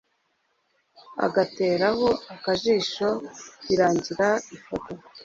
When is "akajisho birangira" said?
2.35-4.29